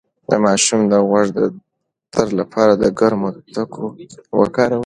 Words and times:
د 0.29 0.31
ماشوم 0.45 0.81
د 0.91 0.93
غوږ 1.07 1.27
د 1.39 1.41
درد 2.13 2.31
لپاره 2.41 2.71
د 2.75 2.83
ګرمو 2.99 3.29
تکو 3.55 3.85
وکاروئ 4.39 4.79